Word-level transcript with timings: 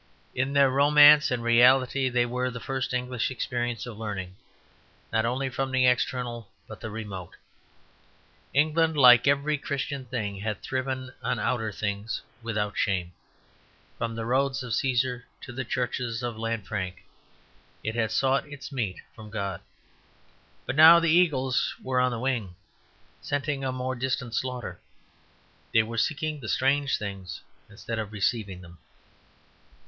In 0.33 0.53
their 0.53 0.71
romance 0.71 1.29
and 1.29 1.43
reality 1.43 2.09
they 2.09 2.25
were 2.25 2.49
the 2.49 2.59
first 2.59 2.91
English 2.91 3.29
experience 3.29 3.85
of 3.85 3.99
learning, 3.99 4.35
not 5.13 5.27
only 5.27 5.47
from 5.47 5.69
the 5.69 5.85
external, 5.85 6.49
but 6.67 6.79
the 6.81 6.89
remote. 6.89 7.35
England, 8.51 8.97
like 8.97 9.27
every 9.27 9.59
Christian 9.59 10.05
thing, 10.05 10.37
had 10.37 10.59
thriven 10.63 11.11
on 11.21 11.37
outer 11.37 11.71
things 11.71 12.23
without 12.41 12.75
shame. 12.75 13.11
From 13.99 14.15
the 14.15 14.25
roads 14.25 14.63
of 14.63 14.71
Cæsar 14.71 15.21
to 15.41 15.51
the 15.51 15.63
churches 15.63 16.23
of 16.23 16.35
Lanfranc, 16.35 16.95
it 17.83 17.93
had 17.93 18.11
sought 18.11 18.47
its 18.49 18.71
meat 18.71 18.99
from 19.15 19.29
God. 19.29 19.61
But 20.65 20.75
now 20.75 20.99
the 20.99 21.11
eagles 21.11 21.75
were 21.79 21.99
on 21.99 22.09
the 22.09 22.17
wing, 22.19 22.55
scenting 23.21 23.63
a 23.63 23.71
more 23.71 23.93
distant 23.93 24.33
slaughter; 24.33 24.79
they 25.75 25.83
were 25.83 25.99
seeking 25.99 26.39
the 26.39 26.49
strange 26.49 26.97
things 26.97 27.41
instead 27.69 27.99
of 27.99 28.11
receiving 28.11 28.61
them. 28.61 28.79